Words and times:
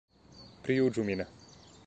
Prijuĝu 0.69 1.05
min! 1.11 1.23